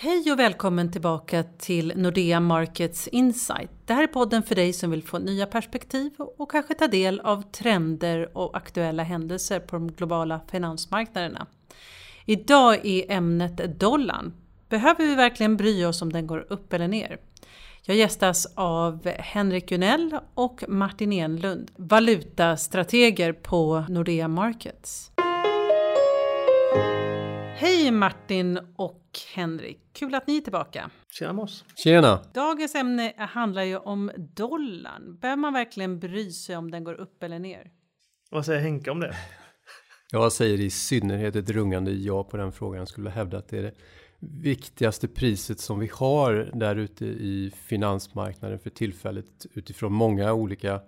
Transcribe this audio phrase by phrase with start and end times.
[0.00, 3.70] Hej och välkommen tillbaka till Nordea Markets Insight.
[3.86, 7.20] Det här är podden för dig som vill få nya perspektiv och kanske ta del
[7.20, 11.46] av trender och aktuella händelser på de globala finansmarknaderna.
[12.24, 14.32] Idag är ämnet dollarn.
[14.68, 17.18] Behöver vi verkligen bry oss om den går upp eller ner?
[17.82, 25.10] Jag gästas av Henrik Gunell och Martin Enlund, valutastrateger på Nordea Markets.
[27.88, 29.80] Hej Martin och Henrik!
[29.92, 30.90] Kul att ni är tillbaka.
[31.10, 31.64] Tjena Moss!
[31.74, 32.22] Tjena!
[32.34, 35.18] Dagens ämne handlar ju om dollarn.
[35.20, 37.70] Behöver man verkligen bry sig om den går upp eller ner?
[38.30, 39.14] Vad säger Henke om det?
[40.12, 42.78] Jag säger i synnerhet ett rungande ja på den frågan.
[42.78, 43.74] Jag skulle hävda att det är det
[44.20, 50.80] viktigaste priset som vi har där ute i finansmarknaden för tillfället utifrån många olika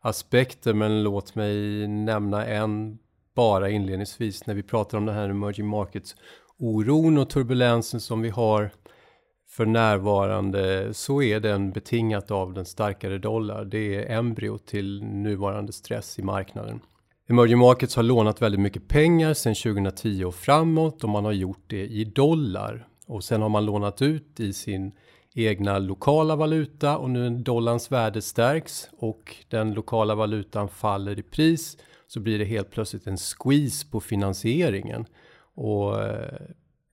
[0.00, 0.74] aspekter.
[0.74, 2.98] Men låt mig nämna en
[3.34, 6.16] bara inledningsvis när vi pratar om den här emerging markets
[6.58, 8.70] oron och turbulensen som vi har
[9.48, 13.64] för närvarande så är den betingat av den starkare dollar.
[13.64, 16.80] Det är embryo till nuvarande stress i marknaden.
[17.28, 21.64] Emerging markets har lånat väldigt mycket pengar sedan 2010 och framåt och man har gjort
[21.66, 22.88] det i dollar.
[23.06, 24.92] Och sen har man lånat ut i sin
[25.34, 31.76] egna lokala valuta och nu dollarns värde stärks och den lokala valutan faller i pris
[32.06, 35.06] så blir det helt plötsligt en squeeze på finansieringen.
[35.56, 36.40] Och eh,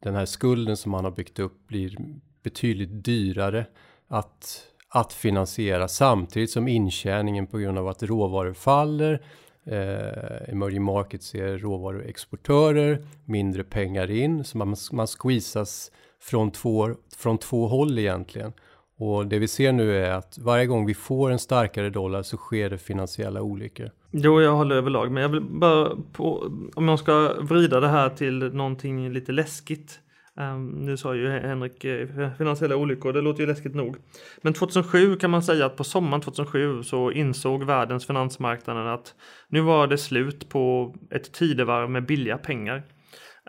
[0.03, 1.95] den här skulden som man har byggt upp blir
[2.43, 3.65] betydligt dyrare
[4.07, 9.21] att, att finansiera samtidigt som intjäningen på grund av att råvaror faller
[9.65, 17.37] eh, emerging markets är råvaruexportörer, mindre pengar in, så man, man squeezas från två, från
[17.37, 18.53] två håll egentligen.
[18.97, 22.37] Och det vi ser nu är att varje gång vi får en starkare dollar så
[22.37, 23.91] sker det finansiella olyckor.
[24.15, 28.09] Jo, jag håller överlag, men jag vill bara på, om jag ska vrida det här
[28.09, 29.99] till någonting lite läskigt.
[30.35, 33.97] Um, nu sa ju Henrik eh, finansiella olyckor, det låter ju läskigt nog.
[34.41, 39.15] Men 2007 kan man säga att på sommaren 2007 så insåg världens finansmarknaden att
[39.47, 42.83] nu var det slut på ett tidevarv med billiga pengar.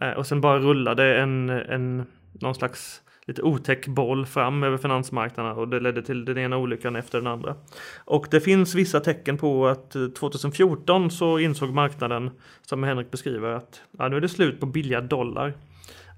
[0.02, 2.06] Uh, och sen bara rullade en, en
[2.40, 6.96] någon slags lite otäck boll fram över finansmarknaderna och det ledde till den ena olyckan
[6.96, 7.54] efter den andra.
[8.04, 12.30] Och det finns vissa tecken på att eh, 2014 så insåg marknaden,
[12.62, 15.54] som Henrik beskriver, att ja, nu är det slut på billiga dollar.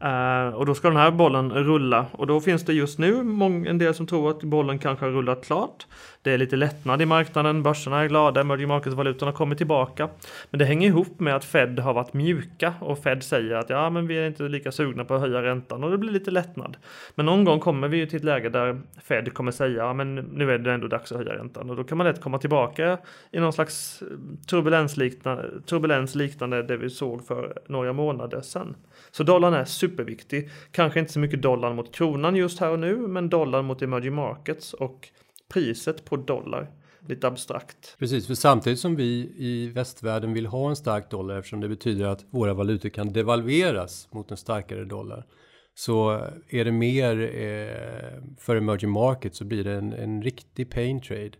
[0.05, 3.19] Uh, och då ska den här bollen rulla och då finns det just nu
[3.67, 5.87] en del som tror att bollen kanske har rullat klart.
[6.23, 10.09] Det är lite lättnad i marknaden, börserna är glada, emerging markets-valutorna kommer tillbaka.
[10.51, 13.91] Men det hänger ihop med att Fed har varit mjuka och Fed säger att ja,
[13.91, 16.77] men vi är inte lika sugna på att höja räntan och det blir lite lättnad.
[17.15, 20.15] Men någon gång kommer vi ju till ett läge där Fed kommer säga ja, men
[20.15, 22.99] nu är det ändå dags att höja räntan och då kan man lätt komma tillbaka
[23.31, 24.03] i någon slags
[24.47, 28.77] turbulens liknande, turbulens liknande det vi såg för några månader sedan.
[29.11, 30.51] Så dollarn är superviktig.
[30.71, 34.15] Kanske inte så mycket dollarn mot kronan just här och nu, men dollarn mot emerging
[34.15, 35.09] markets och
[35.49, 36.71] priset på dollar.
[37.09, 37.97] Lite abstrakt.
[37.99, 42.07] Precis, för samtidigt som vi i västvärlden vill ha en stark dollar eftersom det betyder
[42.07, 45.27] att våra valutor kan devalveras mot en starkare dollar
[45.75, 51.01] så är det mer eh, för emerging markets så blir det en, en riktig pain
[51.01, 51.31] trade.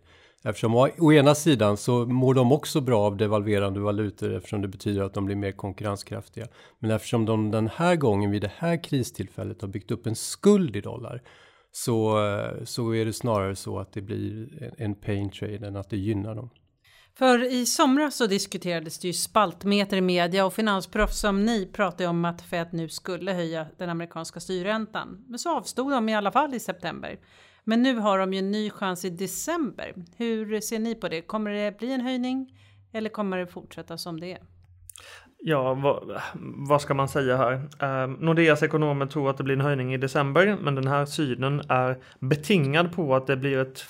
[0.43, 4.67] Eftersom å, å ena sidan så mår de också bra av devalverande valutor eftersom det
[4.67, 6.47] betyder att de blir mer konkurrenskraftiga.
[6.79, 10.75] Men eftersom de den här gången vid det här kristillfället har byggt upp en skuld
[10.75, 11.21] i dollar
[11.71, 12.19] så,
[12.65, 14.47] så är det snarare så att det blir
[14.77, 16.49] en pain trade än att det gynnar dem.
[17.17, 22.09] För i somras så diskuterades det ju spaltmeter i media och finansproffs som ni pratade
[22.09, 25.25] om att Fed nu skulle höja den amerikanska styrräntan.
[25.27, 27.19] Men så avstod de i alla fall i september.
[27.69, 29.93] Men nu har de ju en ny chans i december.
[30.17, 31.21] Hur ser ni på det?
[31.21, 32.53] Kommer det bli en höjning
[32.93, 34.39] eller kommer det fortsätta som det är?
[35.39, 36.21] Ja, vad,
[36.67, 37.53] vad, ska man säga här?
[37.79, 41.61] Eh, Nordeas ekonomer tror att det blir en höjning i december, men den här synen
[41.69, 43.85] är betingad på att det blir ett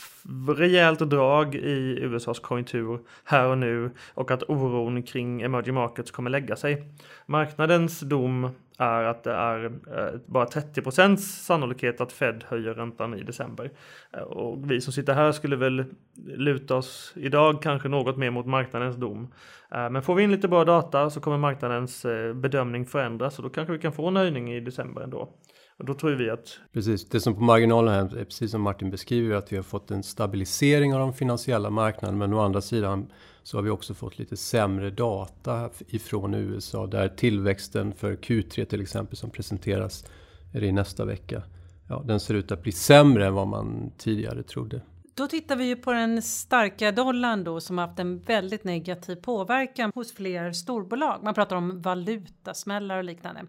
[0.57, 6.29] rejält drag i USAs konjunktur här och nu och att oron kring emerging markets kommer
[6.29, 6.83] lägga sig.
[7.25, 13.13] Marknadens dom är att det är eh, bara 30 procents sannolikhet att Fed höjer räntan
[13.13, 13.71] i december.
[14.13, 15.85] Eh, och vi som sitter här skulle väl
[16.25, 19.33] luta oss idag kanske något mer mot marknadens dom.
[19.71, 23.49] Eh, men får vi in lite bra data så kommer marknadens bedömning förändras och då
[23.49, 25.29] kanske vi kan få en höjning i december ändå.
[25.77, 26.59] Och då tror vi att...
[26.73, 30.03] Precis, det som på marginalen är precis som Martin beskriver att vi har fått en
[30.03, 33.11] stabilisering av de finansiella marknaderna men å andra sidan
[33.43, 38.81] så har vi också fått lite sämre data ifrån USA där tillväxten för Q3 till
[38.81, 40.05] exempel som presenteras
[40.53, 41.43] är i nästa vecka.
[41.89, 44.81] Ja, den ser ut att bli sämre än vad man tidigare trodde.
[45.15, 49.91] Då tittar vi ju på den starka dollarn då som haft en väldigt negativ påverkan
[49.95, 51.19] hos fler storbolag.
[51.23, 53.41] Man pratar om valutasmällar och liknande.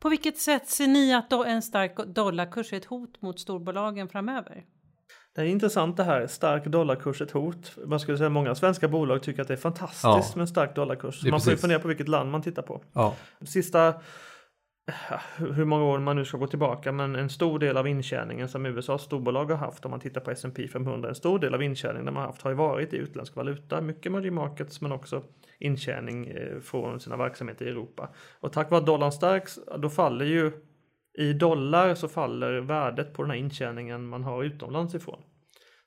[0.00, 4.64] På vilket sätt ser ni att en stark dollarkurs är ett hot mot storbolagen framöver?
[5.34, 7.76] Det är intressant det här, stark dollarkurs ett hot.
[7.86, 10.32] Man skulle säga många svenska bolag tycker att det är fantastiskt ja.
[10.34, 11.24] med en stark dollarkurs.
[11.24, 12.82] Man får ju fundera på vilket land man tittar på.
[12.92, 13.16] Ja.
[13.44, 13.94] Sista
[15.36, 18.66] hur många år man nu ska gå tillbaka, men en stor del av intjäningen som
[18.66, 22.06] USAs storbolag har haft, om man tittar på S&P 500, en stor del av intjäningen
[22.06, 25.22] de har haft har ju varit i utländsk valuta, mycket emerging markets, men också
[25.60, 28.14] intjäning eh, från sina verksamheter i Europa.
[28.40, 30.52] Och tack vare att dollarn stärks, då faller ju
[31.18, 35.22] i dollar så faller värdet på den här intjäningen man har utomlands ifrån.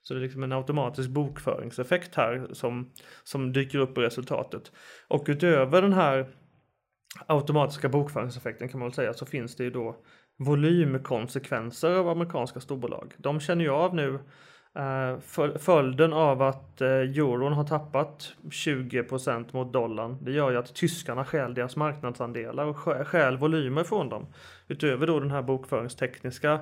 [0.01, 2.91] Så det är liksom en automatisk bokföringseffekt här som,
[3.23, 4.71] som dyker upp i resultatet.
[5.07, 6.27] Och utöver den här
[7.27, 9.95] automatiska bokföringseffekten kan man väl säga så finns det ju då
[10.37, 13.13] volymkonsekvenser av amerikanska storbolag.
[13.17, 14.19] De känner ju av nu
[14.75, 15.19] Eh,
[15.59, 20.17] följden av att eh, euron har tappat 20% mot dollarn.
[20.21, 22.77] Det gör ju att tyskarna stjäl deras marknadsandelar och
[23.07, 24.27] stjäl volymer från dem.
[24.67, 26.59] Utöver då den här bokföringstekniska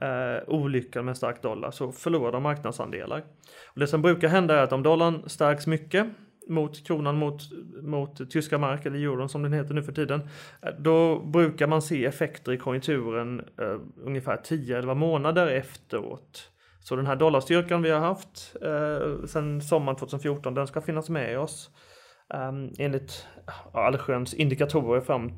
[0.00, 3.22] eh, olyckan med stark dollar så förlorar de marknadsandelar.
[3.66, 6.06] Och det som brukar hända är att om dollarn stärks mycket
[6.48, 7.42] mot kronan mot,
[7.82, 10.20] mot tyska mark eller euron som den heter nu för tiden.
[10.62, 16.49] Eh, då brukar man se effekter i konjunkturen eh, ungefär 10-11 månader efteråt.
[16.80, 21.38] Så den här dollarstyrkan vi har haft eh, sedan sommaren 2014 den ska finnas med
[21.38, 21.70] oss
[22.34, 23.26] Eh, enligt
[23.72, 25.32] allsköns indikatorer fram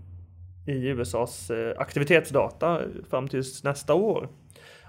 [0.66, 2.80] i USAs eh, aktivitetsdata
[3.10, 4.28] fram till nästa år.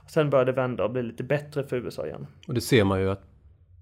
[0.07, 2.27] Sen börjar det vända och bli lite bättre för USA igen.
[2.47, 3.21] Och det ser man ju att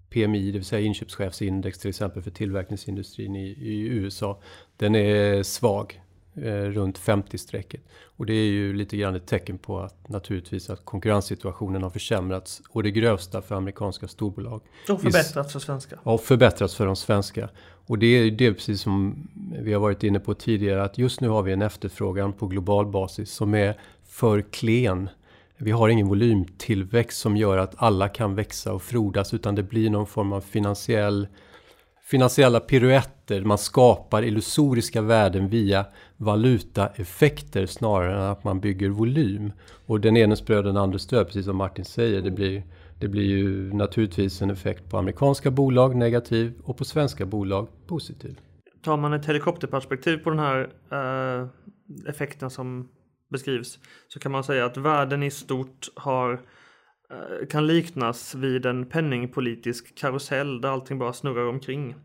[0.09, 4.41] PMI, det vill säga inköpschefsindex till exempel för tillverkningsindustrin i, i USA,
[4.77, 6.01] den är svag
[6.33, 7.81] runt 50-strecket.
[8.03, 12.61] Och det är ju lite grann ett tecken på att naturligtvis att konkurrenssituationen har försämrats
[12.69, 14.61] och det grövsta för amerikanska storbolag.
[14.89, 15.99] Och förbättrats för svenska.
[16.03, 17.49] Ja, förbättrats för de svenska.
[17.85, 19.27] Och det är det precis som
[19.59, 22.85] vi har varit inne på tidigare att just nu har vi en efterfrågan på global
[22.85, 25.09] basis som är för klen
[25.63, 29.89] vi har ingen volymtillväxt som gör att alla kan växa och frodas utan det blir
[29.89, 31.27] någon form av finansiell
[32.03, 33.41] finansiella piruetter.
[33.41, 35.85] Man skapar illusoriska värden via
[36.21, 39.51] valutaeffekter snarare än att man bygger volym.
[39.85, 42.21] Och den enes bröd den andres död, precis som Martin säger.
[42.21, 42.63] Det blir,
[42.99, 48.39] det blir ju naturligtvis en effekt på amerikanska bolag negativ och på svenska bolag positiv.
[48.83, 51.47] Tar man ett helikopterperspektiv på den här eh,
[52.09, 52.89] effekten som
[53.29, 58.85] beskrivs så kan man säga att världen i stort har eh, kan liknas vid en
[58.85, 61.95] penningpolitisk karusell där allting bara snurrar omkring.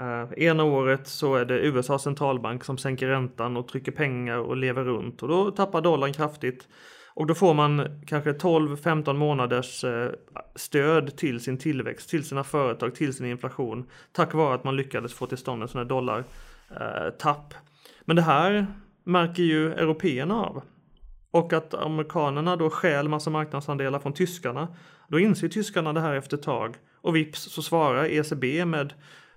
[0.00, 4.56] Uh, ena året så är det USAs centralbank som sänker räntan och trycker pengar och
[4.56, 6.68] lever runt och då tappar dollarn kraftigt.
[7.16, 10.10] Och då får man kanske 12-15 månaders eh,
[10.54, 15.14] stöd till sin tillväxt, till sina företag, till sin inflation tack vare att man lyckades
[15.14, 17.52] få till stånd en sån här dollartapp.
[17.52, 17.58] Eh,
[18.04, 18.66] Men det här
[19.04, 20.62] märker ju européerna av.
[21.30, 24.68] Och att amerikanerna då stjäl massa marknadsandelar från tyskarna.
[25.08, 26.76] Då inser tyskarna det här efter ett tag.
[27.00, 28.92] Och vips så svarar ECB med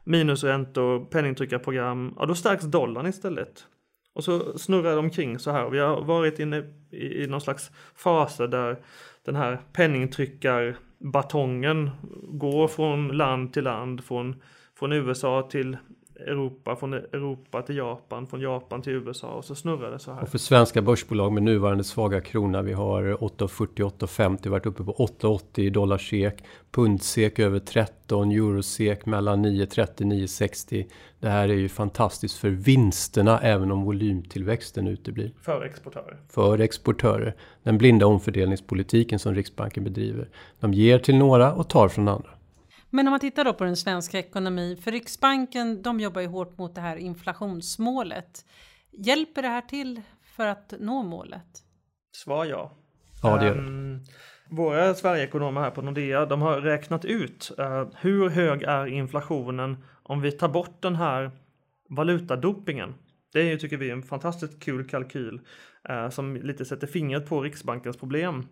[0.08, 2.16] minusräntor, penningtryckarprogram.
[2.20, 3.66] Ja, då stärks dollarn istället.
[4.14, 5.70] Och så snurrar de omkring så här.
[5.70, 8.78] Vi har varit inne i, i någon slags faser där
[9.26, 11.90] den här penningtryckarbatongen
[12.24, 14.42] går från land till land, från,
[14.80, 15.78] från USA till
[16.20, 20.22] Europa, från Europa till Japan, från Japan till USA och så snurrar det så här.
[20.22, 23.68] Och för svenska börsbolag med nuvarande svaga krona, vi har 8,40,
[24.00, 29.88] 8,50, varit uppe på 8,80 dollar sek, pund sek över 13, euro sek mellan 9,30,
[29.98, 30.86] 9,60.
[31.20, 35.32] Det här är ju fantastiskt för vinsterna även om volymtillväxten uteblir.
[35.42, 36.18] För exportörer.
[36.30, 37.36] För exportörer.
[37.64, 40.30] Den blinda omfördelningspolitiken som Riksbanken bedriver.
[40.60, 42.30] De ger till några och tar från andra.
[42.90, 46.58] Men om man tittar då på den svenska ekonomin, för Riksbanken de jobbar ju hårt
[46.58, 48.46] mot det här inflationsmålet.
[48.92, 51.64] Hjälper det här till för att nå målet?
[52.12, 52.72] Svar ja.
[53.24, 53.62] Ja, det gör det.
[53.62, 54.02] Um,
[54.50, 60.22] våra Sverigeekonomer här på Nordea, de har räknat ut uh, hur hög är inflationen om
[60.22, 61.32] vi tar bort den här
[61.90, 62.96] valutadopingen.
[63.34, 65.42] Det är ju, tycker vi, en fantastiskt kul kalkyl
[65.90, 68.48] uh, som lite sätter fingret på Riksbankens problem.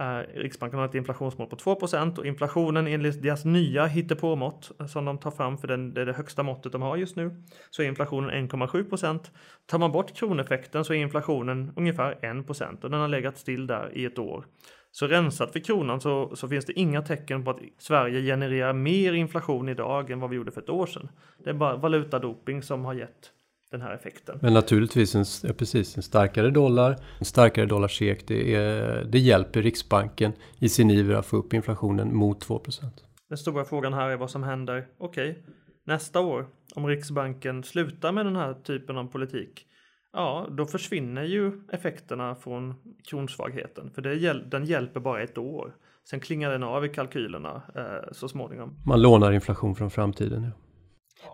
[0.00, 5.04] Eh, Riksbanken har ett inflationsmål på 2% och inflationen enligt deras nya hittepåmått eh, som
[5.04, 7.82] de tar fram för den, det är det högsta måttet de har just nu så
[7.82, 9.20] är inflationen 1,7%
[9.66, 13.90] Tar man bort kroneffekten så är inflationen ungefär 1 och den har legat still där
[13.96, 14.44] i ett år.
[14.90, 19.12] Så rensat för kronan så, så finns det inga tecken på att Sverige genererar mer
[19.12, 21.08] inflation idag än vad vi gjorde för ett år sedan.
[21.44, 23.32] Det är bara valutadoping som har gett
[23.72, 24.38] den här effekten.
[24.42, 30.32] Men naturligtvis en, precis, en starkare dollar, en starkare dollarsek, det, är, det hjälper Riksbanken
[30.58, 32.84] i sin iver att få upp inflationen mot 2%
[33.28, 35.42] Den stora frågan här är vad som händer, okej, okay,
[35.84, 39.66] nästa år om Riksbanken slutar med den här typen av politik.
[40.12, 42.74] ja, då försvinner ju effekterna från
[43.10, 43.90] kronsvagheten.
[43.94, 45.74] För det, den hjälper bara ett år.
[46.10, 48.76] Sen klingar den av i kalkylerna eh, så småningom.
[48.86, 50.42] Man lånar inflation från framtiden.
[50.42, 50.50] Ja.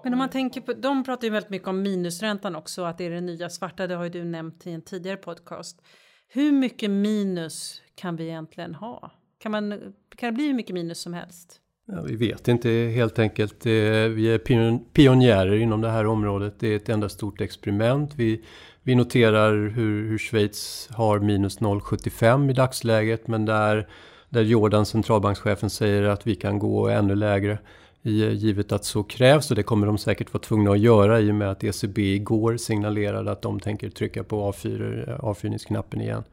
[0.04, 3.04] Men om man tänker på, de pratar ju väldigt mycket om minusräntan också, att det
[3.04, 3.86] är det nya svarta.
[3.86, 5.82] Det har ju du nämnt i en tidigare podcast.
[6.28, 9.10] Hur mycket minus kan vi egentligen ha?
[9.38, 11.60] Kan, man, kan det bli hur mycket minus som helst?
[11.92, 13.66] Ja, vi vet inte helt enkelt.
[13.66, 16.54] Vi är pionjärer inom det här området.
[16.58, 18.14] Det är ett enda stort experiment.
[18.14, 18.44] Vi,
[18.82, 23.88] vi noterar hur, hur Schweiz har minus 0,75 i dagsläget men där,
[24.28, 27.58] där Jordan, centralbankschefen, säger att vi kan gå ännu lägre
[28.02, 31.34] givet att så krävs och det kommer de säkert vara tvungna att göra i och
[31.34, 36.24] med att ECB igår signalerade att de tänker trycka på avfyr, avfyrningsknappen igen.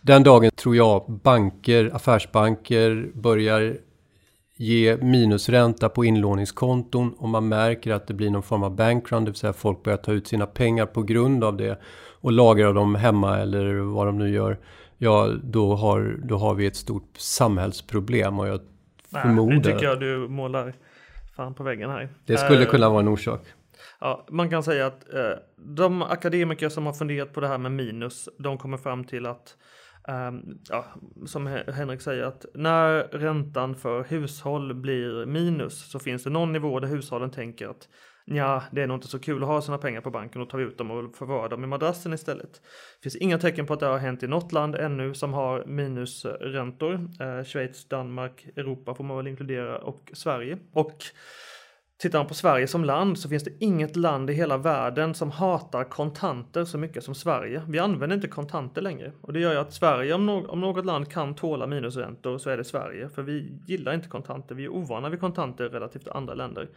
[0.00, 3.76] Den dagen tror jag banker, affärsbanker börjar
[4.56, 9.30] ge minusränta på inlåningskonton och man märker att det blir någon form av bankrun, det
[9.30, 11.80] vill säga folk börjar ta ut sina pengar på grund av det
[12.20, 14.58] och lagra dem hemma eller vad de nu gör.
[14.98, 18.60] Ja, då har, då har vi ett stort samhällsproblem och jag
[19.10, 19.54] Nej, förmodar...
[19.54, 20.74] Nu tycker jag du målar
[21.36, 22.08] fan på väggen här.
[22.26, 23.40] Det skulle uh, kunna vara en orsak.
[24.00, 25.20] Ja, man kan säga att uh,
[25.56, 29.56] de akademiker som har funderat på det här med minus, de kommer fram till att
[30.08, 30.84] Um, ja,
[31.26, 36.80] som Henrik säger att när räntan för hushåll blir minus så finns det någon nivå
[36.80, 37.88] där hushållen tänker att
[38.24, 40.58] ja, det är nog inte så kul att ha sina pengar på banken och tar
[40.58, 42.52] ut dem och förvarar dem i madrassen istället.
[42.52, 45.64] Det finns inga tecken på att det har hänt i något land ännu som har
[45.66, 46.94] minusräntor.
[47.20, 50.58] Eh, Schweiz, Danmark, Europa får man väl inkludera och Sverige.
[50.72, 51.04] Och
[51.98, 55.30] Tittar man på Sverige som land så finns det inget land i hela världen som
[55.30, 57.62] hatar kontanter så mycket som Sverige.
[57.68, 60.84] Vi använder inte kontanter längre och det gör ju att Sverige, om, no om något
[60.84, 63.08] land kan tåla minusräntor så är det Sverige.
[63.08, 66.68] För vi gillar inte kontanter, vi är ovana vid kontanter relativt andra länder.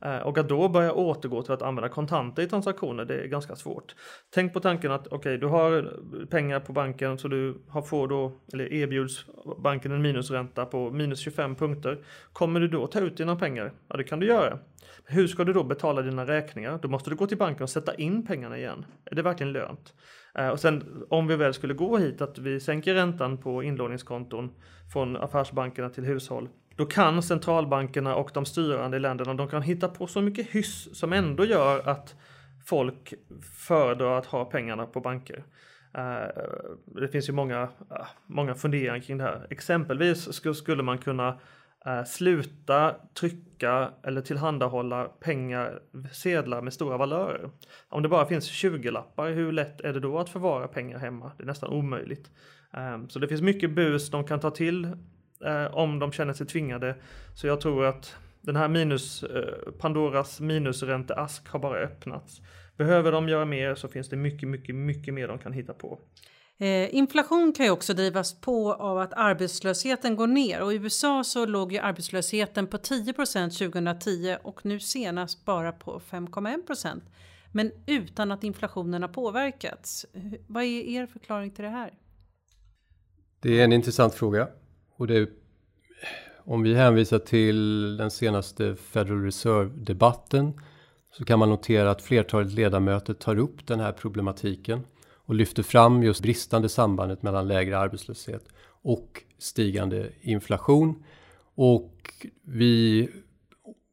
[0.00, 3.56] Eh, och att då börja återgå till att använda kontanter i transaktioner, det är ganska
[3.56, 3.94] svårt.
[4.34, 5.92] Tänk på tanken att okej, okay, du har
[6.26, 9.26] pengar på banken så du har, får då, eller erbjuds
[9.58, 12.04] banken en minusränta på minus 25 punkter.
[12.32, 13.72] Kommer du då ta ut dina pengar?
[13.88, 14.58] Ja, det kan du göra.
[15.04, 16.78] Hur ska du då betala dina räkningar?
[16.82, 18.86] Då måste du gå till banken och sätta in pengarna igen.
[19.04, 19.94] Är det verkligen lönt?
[20.34, 24.50] Eh, och sen om vi väl skulle gå hit att vi sänker räntan på inlåningskonton
[24.92, 29.88] från affärsbankerna till hushåll då kan centralbankerna och de styrande i länderna de kan hitta
[29.88, 32.14] på så mycket hyss som ändå gör att
[32.66, 33.14] folk
[33.68, 35.44] föredrar att ha pengarna på banker.
[35.94, 36.42] Eh,
[37.00, 39.46] det finns ju många, ah, många funderingar kring det här.
[39.50, 41.38] Exempelvis skulle man kunna
[41.86, 45.80] Eh, sluta trycka eller tillhandahålla pengar,
[46.12, 47.50] sedlar med stora valörer.
[47.88, 51.32] Om det bara finns 20-lappar, hur lätt är det då att förvara pengar hemma?
[51.36, 52.30] Det är nästan omöjligt.
[52.72, 54.84] Ehm, så det finns mycket bus de kan ta till
[55.44, 56.96] eh, om de känner sig tvingade.
[57.34, 62.40] Så jag tror att den här minus, eh, Pandoras minusränteask har bara öppnats.
[62.76, 65.98] Behöver de göra mer så finns det mycket, mycket, mycket mer de kan hitta på.
[66.58, 71.24] Eh, inflation kan ju också drivas på av att arbetslösheten går ner och i USA
[71.24, 77.00] så låg ju arbetslösheten på 10% 2010 och nu senast bara på 5,1%
[77.52, 80.06] Men utan att inflationen har påverkats.
[80.46, 81.92] Vad är er förklaring till det här?
[83.40, 84.48] Det är en intressant fråga.
[84.96, 85.30] Och det,
[86.44, 90.60] om vi hänvisar till den senaste Federal Reserve-debatten
[91.10, 94.84] så kan man notera att flertalet ledamöter tar upp den här problematiken
[95.26, 98.44] och lyfter fram just bristande sambandet mellan lägre arbetslöshet
[98.82, 101.04] och stigande inflation.
[101.54, 101.92] Och,
[102.42, 103.08] vi,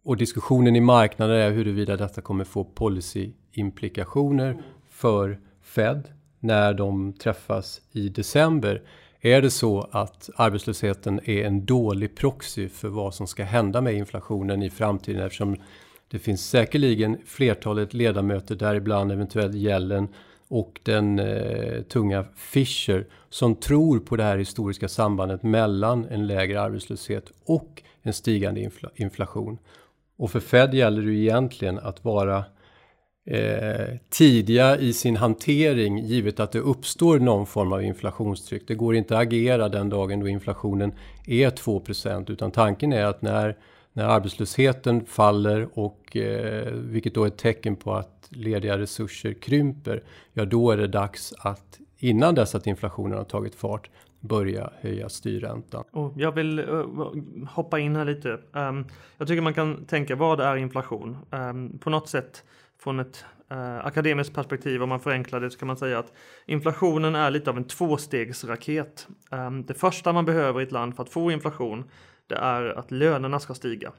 [0.03, 6.09] och diskussionen i marknaden är huruvida detta kommer få policyimplikationer för Fed
[6.39, 8.81] när de träffas i december.
[9.21, 13.93] Är det så att arbetslösheten är en dålig proxy för vad som ska hända med
[13.93, 15.55] inflationen i framtiden eftersom
[16.07, 20.07] det finns säkerligen flertalet ledamöter, däribland eventuellt Yellen
[20.53, 26.61] och den eh, tunga Fischer som tror på det här historiska sambandet mellan en lägre
[26.61, 29.57] arbetslöshet och en stigande infla inflation.
[30.17, 32.37] Och för Fed gäller det egentligen att vara
[33.25, 38.67] eh, tidiga i sin hantering givet att det uppstår någon form av inflationstryck.
[38.67, 40.93] Det går inte att agera den dagen då inflationen
[41.27, 43.57] är 2% utan tanken är att när,
[43.93, 50.03] när arbetslösheten faller och eh, vilket då är ett tecken på att lediga resurser krymper,
[50.33, 55.09] ja då är det dags att innan dess att inflationen har tagit fart börja höja
[55.09, 55.83] styrräntan.
[55.91, 57.05] Och jag vill uh,
[57.49, 58.39] hoppa in här lite.
[58.51, 58.85] Um,
[59.17, 61.17] jag tycker man kan tänka vad är inflation?
[61.29, 62.43] Um, på något sätt
[62.79, 66.13] från ett uh, akademiskt perspektiv, om man förenklar det, så kan man säga att
[66.45, 69.07] inflationen är lite av en tvåstegsraket.
[69.31, 71.83] Um, det första man behöver i ett land för att få inflation,
[72.27, 73.91] det är att lönerna ska stiga.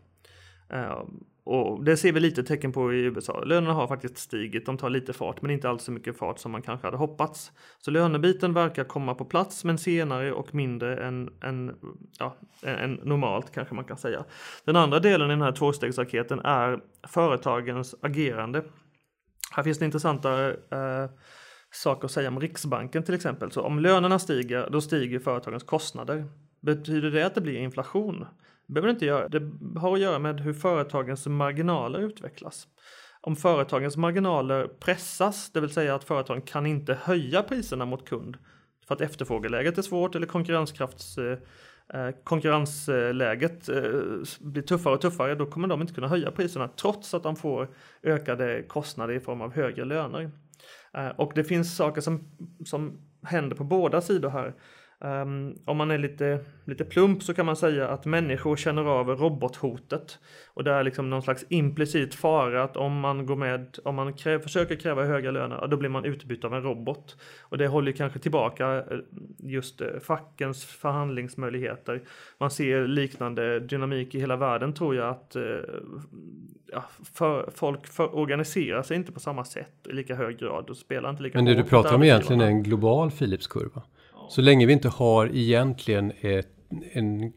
[0.69, 1.03] Eh,
[1.47, 3.45] och det ser vi lite tecken på i USA.
[3.45, 6.53] Lönerna har faktiskt stigit, de tar lite fart men inte alls så mycket fart som
[6.53, 7.53] man kanske hade hoppats.
[7.79, 11.77] Så lönebiten verkar komma på plats men senare och mindre än, än,
[12.19, 14.25] ja, än normalt kanske man kan säga.
[14.65, 18.65] Den andra delen i den här tvåstegsraketen är företagens agerande.
[19.51, 21.11] Här finns det intressanta eh,
[21.71, 23.51] saker att säga om Riksbanken till exempel.
[23.51, 26.25] Så om lönerna stiger, då stiger företagens kostnader.
[26.65, 28.27] Betyder det att det blir inflation?
[28.67, 29.29] Det behöver det inte göra.
[29.29, 32.67] Det har att göra med hur företagens marginaler utvecklas.
[33.21, 38.37] Om företagens marginaler pressas, det vill säga att företagen kan inte höja priserna mot kund
[38.87, 41.39] för att efterfrågeläget är svårt eller konkurrenskrafts eh,
[41.95, 43.83] eh, konkurrensläget eh,
[44.41, 47.69] blir tuffare och tuffare, då kommer de inte kunna höja priserna trots att de får
[48.03, 50.31] ökade kostnader i form av högre löner.
[51.17, 52.29] Och det finns saker som,
[52.65, 54.55] som händer på båda sidor här.
[54.99, 59.09] Um, om man är lite, lite plump så kan man säga att människor känner av
[59.09, 60.19] robothotet.
[60.55, 64.13] Och det är liksom någon slags implicit fara att om man går med, om man
[64.13, 67.17] kräv, försöker kräva höga löner, då blir man utbytt av en robot.
[67.41, 68.99] Och det håller kanske tillbaka eh,
[69.39, 72.03] just eh, fackens förhandlingsmöjligheter.
[72.39, 75.43] Man ser liknande dynamik i hela världen tror jag att eh,
[76.73, 76.85] ja,
[77.15, 81.11] för, folk för, organiserar sig inte på samma sätt i lika hög grad och spelar
[81.11, 83.83] inte lika Men det du pratar om egentligen är en global Philipskurva.
[84.29, 86.49] Så länge vi inte har egentligen ett,
[86.93, 87.33] en,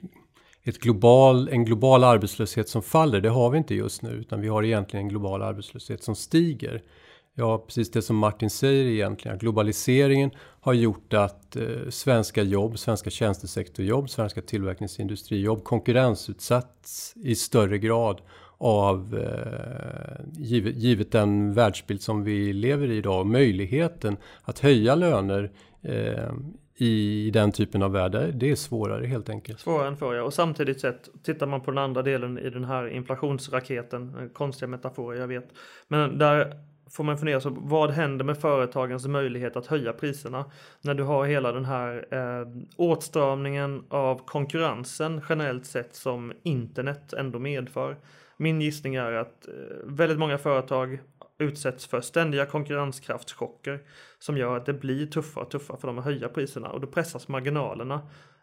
[0.64, 4.48] ett global, en global arbetslöshet som faller, det har vi inte just nu, utan vi
[4.48, 6.82] har egentligen en global arbetslöshet som stiger.
[7.40, 9.38] Ja, precis det som Martin säger egentligen.
[9.38, 18.22] Globaliseringen har gjort att eh, svenska jobb, svenska tjänstesektorjobb, svenska tillverkningsindustrijobb konkurrensutsatts i större grad
[18.58, 23.26] av eh, givet, givet den världsbild som vi lever i idag.
[23.26, 25.52] Möjligheten att höja löner
[25.82, 26.34] eh,
[26.78, 28.32] i den typen av väder.
[28.32, 29.60] det är svårare helt enkelt.
[29.60, 30.24] Svårare än förr ja.
[30.24, 35.20] Och samtidigt sett, tittar man på den andra delen i den här inflationsraketen, konstiga metaforer
[35.20, 35.50] jag vet,
[35.88, 36.54] men där
[36.92, 40.46] får man fundera så vad händer med företagens möjlighet att höja priserna
[40.82, 47.40] när du har hela den här eh, åtstramningen av konkurrensen generellt sett som internet ändå
[47.40, 47.98] medför.
[48.38, 51.00] Min gissning är att eh, väldigt många företag
[51.38, 53.80] utsätts för ständiga konkurrenskraftschocker
[54.20, 56.88] som gör att det blir tuffare och tuffare för dem att höja priserna och då
[56.88, 58.02] pressas marginalerna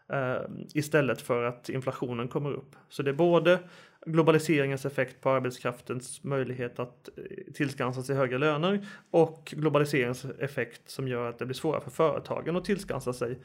[0.09, 0.41] eh,
[0.73, 2.75] istället för att inflationen kommer upp.
[2.89, 3.59] Så det är både
[4.05, 11.07] globaliseringens effekt på arbetskraftens möjlighet att eh, tillskansa sig högre löner och globaliseringens effekt som
[11.07, 13.39] gör att det blir svårare för företagen att tillskansa sig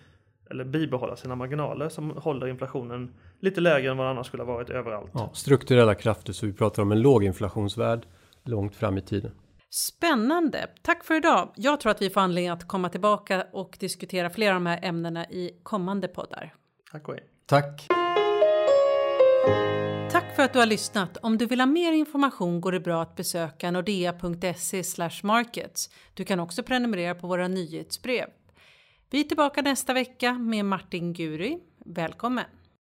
[0.51, 4.71] eller bibehålla sina marginaler som håller inflationen lite lägre än vad annars skulle ha varit
[4.71, 5.11] överallt.
[5.15, 8.07] Ja, strukturella krafter, så vi pratar om en låginflationsvärld
[8.45, 9.33] långt fram i tiden.
[9.71, 10.71] Spännande!
[10.83, 11.53] Tack för idag.
[11.57, 14.79] Jag tror att vi får anledning att komma tillbaka och diskutera flera av de här
[14.83, 16.55] ämnena i kommande poddar.
[16.93, 17.25] Tack och hej.
[17.47, 17.87] Tack.
[20.11, 21.17] Tack för att du har lyssnat.
[21.17, 24.83] Om du vill ha mer information går det bra att besöka nordea.se
[25.23, 25.91] markets.
[26.15, 28.27] Du kan också prenumerera på våra nyhetsbrev.
[29.11, 31.59] Vi är tillbaka nästa vecka med Martin Guri.
[31.85, 32.45] Välkommen!